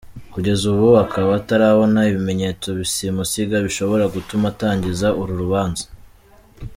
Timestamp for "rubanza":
5.43-5.85